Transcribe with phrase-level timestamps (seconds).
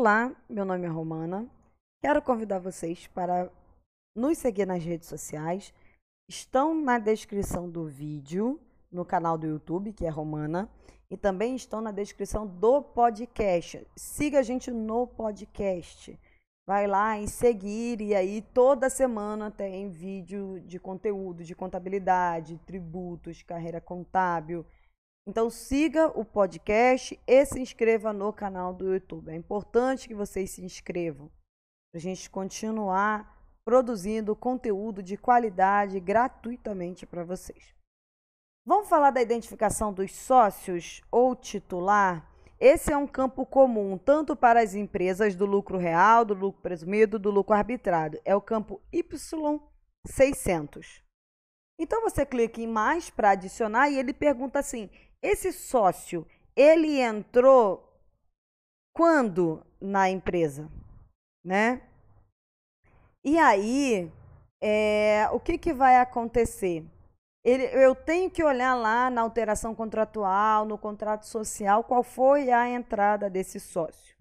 [0.00, 1.46] Olá, meu nome é Romana.
[2.02, 3.52] Quero convidar vocês para
[4.16, 5.74] nos seguir nas redes sociais.
[6.26, 8.58] Estão na descrição do vídeo,
[8.90, 10.70] no canal do YouTube, que é Romana,
[11.10, 13.86] e também estão na descrição do podcast.
[13.94, 16.18] Siga a gente no podcast.
[16.66, 23.42] Vai lá em seguir e aí toda semana tem vídeo de conteúdo de contabilidade, tributos,
[23.42, 24.64] carreira contábil,
[25.30, 29.30] então siga o podcast e se inscreva no canal do YouTube.
[29.30, 37.06] É importante que vocês se inscrevam para a gente continuar produzindo conteúdo de qualidade gratuitamente
[37.06, 37.72] para vocês.
[38.66, 42.28] Vamos falar da identificação dos sócios ou titular?
[42.58, 47.20] Esse é um campo comum tanto para as empresas do lucro real, do lucro presumido,
[47.20, 48.20] do lucro arbitrado.
[48.24, 51.04] É o campo Y600.
[51.78, 54.90] Então você clica em mais para adicionar e ele pergunta assim:
[55.22, 57.86] esse sócio, ele entrou
[58.94, 60.70] quando na empresa,
[61.44, 61.82] né?
[63.24, 64.10] E aí,
[64.60, 66.84] é, o que, que vai acontecer?
[67.42, 72.68] Ele, eu tenho que olhar lá na alteração contratual, no contrato social, qual foi a
[72.68, 74.14] entrada desse sócio.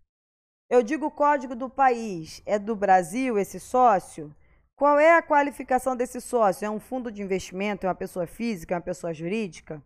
[0.70, 4.34] Eu digo o código do país, é do Brasil esse sócio?
[4.76, 6.66] Qual é a qualificação desse sócio?
[6.66, 9.84] É um fundo de investimento, é uma pessoa física, é uma pessoa jurídica?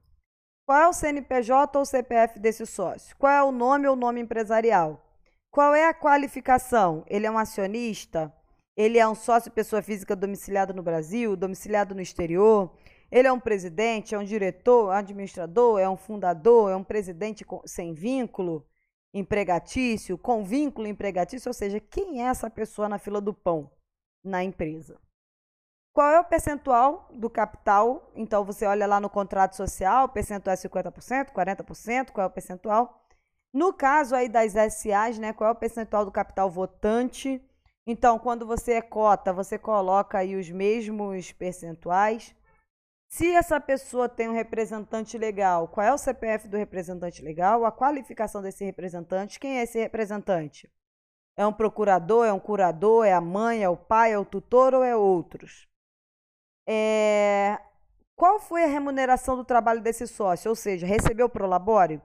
[0.65, 3.15] Qual é o CNPJ ou CPF desse sócio?
[3.17, 5.05] Qual é o nome ou nome empresarial?
[5.51, 7.03] Qual é a qualificação?
[7.07, 8.33] Ele é um acionista?
[8.75, 12.71] Ele é um sócio pessoa física domiciliado no Brasil, domiciliado no exterior?
[13.11, 16.83] Ele é um presidente, é um diretor, é um administrador, é um fundador, é um
[16.83, 18.65] presidente sem vínculo
[19.13, 23.69] empregatício, com vínculo empregatício, ou seja, quem é essa pessoa na fila do pão
[24.23, 24.97] na empresa?
[25.93, 28.11] Qual é o percentual do capital?
[28.15, 32.31] Então você olha lá no contrato social, o percentual é 50%, 40%, qual é o
[32.31, 32.99] percentual?
[33.53, 37.39] No caso aí das SAs, né, qual é o percentual do capital votante?
[37.85, 42.33] Então, quando você é cota, você coloca aí os mesmos percentuais.
[43.07, 47.65] Se essa pessoa tem um representante legal, qual é o CPF do representante legal?
[47.65, 50.67] A qualificação desse representante, quem é esse representante?
[51.37, 54.73] É um procurador, é um curador, é a mãe, é o pai, é o tutor
[54.73, 55.71] ou é outros?
[56.67, 57.59] É,
[58.15, 60.49] qual foi a remuneração do trabalho desse sócio?
[60.49, 62.01] Ou seja, recebeu o prolabore?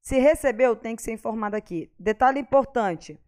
[0.00, 1.90] Se recebeu, tem que ser informado aqui.
[1.98, 3.18] Detalhe importante: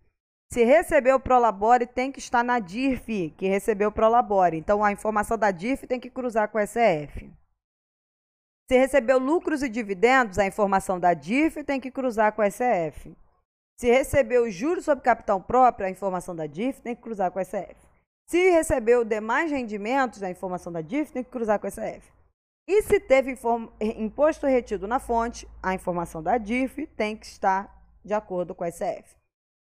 [0.52, 4.56] se recebeu o prolabore, tem que estar na DIRF, que recebeu o prolabore.
[4.56, 7.30] Então, a informação da DIRF tem que cruzar com o SF.
[8.68, 13.16] Se recebeu lucros e dividendos, a informação da DIRF tem que cruzar com o SF.
[13.76, 17.44] Se recebeu juros sobre capital próprio, a informação da DIRF tem que cruzar com o
[17.44, 17.89] SF.
[18.30, 22.12] Se recebeu demais rendimentos, a informação da DIF tem que cruzar com a SF.
[22.68, 23.36] E se teve
[23.96, 28.70] imposto retido na fonte, a informação da DIF tem que estar de acordo com a
[28.70, 29.16] SF.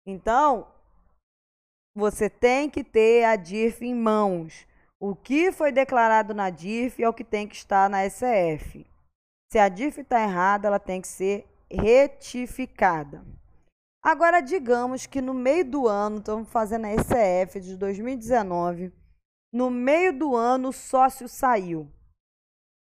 [0.05, 0.67] Então,
[1.95, 4.67] você tem que ter a DIF em mãos.
[4.99, 8.85] O que foi declarado na DIF é o que tem que estar na SF.
[9.51, 13.25] Se a DIF está errada, ela tem que ser retificada.
[14.03, 18.91] Agora, digamos que no meio do ano, estamos fazendo a ECF de 2019,
[19.53, 21.87] no meio do ano o sócio saiu.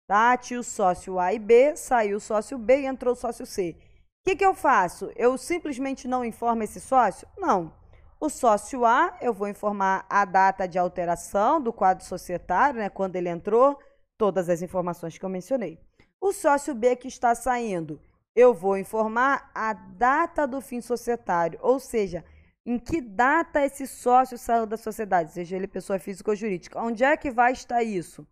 [0.07, 0.37] Tá?
[0.37, 3.77] Tinha o sócio A e B, saiu o sócio B e entrou o sócio C.
[4.21, 5.11] O que, que eu faço?
[5.17, 7.27] Eu simplesmente não informo esse sócio?
[7.37, 7.75] Não.
[8.21, 13.17] O sócio A, eu vou informar a data de alteração do quadro societário, né, quando
[13.17, 13.78] ele entrou,
[14.17, 15.81] todas as informações que eu mencionei.
[16.21, 18.01] O sócio B que está saindo,
[18.38, 22.25] eu vou informar a data do fim societário, ou seja,
[22.65, 26.81] em que data esse sócio saiu da sociedade, seja ele pessoa física ou jurídica.
[26.81, 28.25] Onde é que vai estar isso?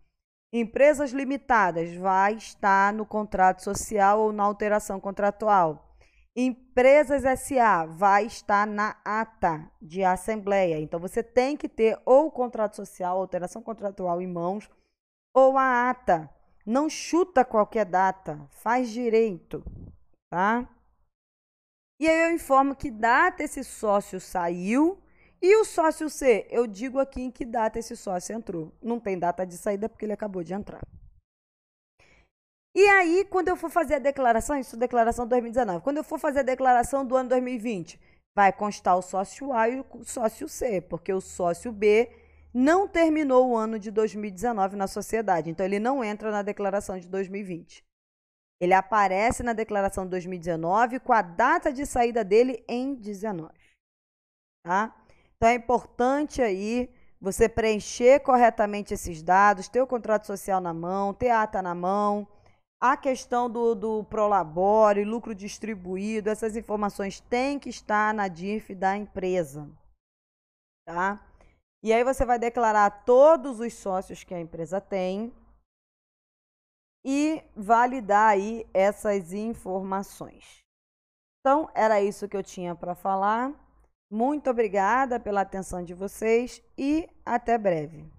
[0.52, 5.96] Empresas limitadas vai estar no contrato social ou na alteração contratual.
[6.36, 10.78] Empresas SA vai estar na ata de assembleia.
[10.78, 14.70] Então você tem que ter ou o contrato social, alteração contratual em mãos,
[15.34, 16.30] ou a ata.
[16.64, 19.64] Não chuta qualquer data, faz direito
[20.30, 20.68] tá?
[21.98, 25.02] E aí eu informo que data esse sócio saiu
[25.40, 28.72] e o sócio C, eu digo aqui em que data esse sócio entrou.
[28.82, 30.82] Não tem data de saída porque ele acabou de entrar.
[32.74, 36.18] E aí, quando eu for fazer a declaração, isso é declaração 2019, quando eu for
[36.18, 37.98] fazer a declaração do ano 2020,
[38.36, 42.10] vai constar o sócio A e o sócio C, porque o sócio B
[42.52, 47.08] não terminou o ano de 2019 na sociedade, então ele não entra na declaração de
[47.08, 47.82] 2020.
[48.60, 53.52] Ele aparece na declaração de 2019 com a data de saída dele em 19.
[54.64, 54.94] Tá?
[55.36, 61.12] Então é importante aí você preencher corretamente esses dados, ter o contrato social na mão,
[61.12, 62.26] ter a ata na mão,
[62.78, 68.94] A questão do, do Prolabore, lucro distribuído, essas informações têm que estar na DIRF da
[68.94, 69.66] empresa.
[70.86, 71.24] Tá?
[71.82, 75.32] E aí você vai declarar todos os sócios que a empresa tem
[77.08, 80.64] e validar aí essas informações.
[81.38, 83.54] Então, era isso que eu tinha para falar.
[84.10, 88.15] Muito obrigada pela atenção de vocês e até breve.